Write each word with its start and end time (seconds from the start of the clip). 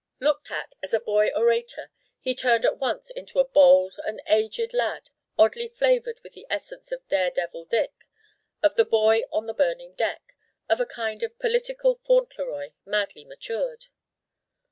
Looked 0.19 0.49
at 0.49 0.73
as 0.81 0.95
a 0.95 0.99
Boy 0.99 1.27
Orator 1.29 1.91
he 2.19 2.33
turned 2.33 2.65
at 2.65 2.79
once 2.79 3.11
into 3.11 3.37
a 3.37 3.47
bald 3.47 3.97
and 4.03 4.19
aged 4.25 4.73
lad 4.73 5.11
oddly 5.37 5.67
flavored 5.67 6.19
with 6.23 6.35
an 6.35 6.45
essence 6.49 6.91
of 6.91 7.07
Dare 7.07 7.29
devil 7.29 7.65
Dick, 7.65 7.93
of 8.63 8.73
the 8.73 8.83
boy 8.83 9.17
on 9.31 9.45
the 9.45 9.53
burning 9.53 9.93
deck, 9.93 10.35
of 10.67 10.79
a 10.81 10.87
kind 10.87 11.21
of 11.21 11.37
political 11.37 11.93
Fauntleroy 11.93 12.69
madly 12.83 13.25
matured. 13.25 13.89